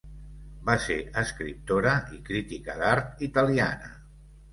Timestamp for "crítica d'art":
2.29-3.21